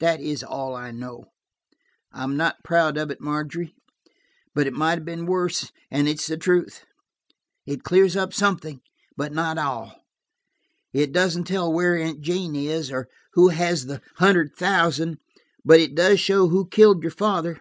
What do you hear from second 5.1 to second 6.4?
worse, and it's the